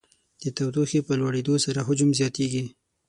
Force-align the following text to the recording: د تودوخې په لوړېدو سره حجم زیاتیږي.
د 0.41 0.45
تودوخې 0.57 0.99
په 1.07 1.13
لوړېدو 1.19 1.55
سره 1.65 1.79
حجم 1.87 2.09
زیاتیږي. 2.19 2.63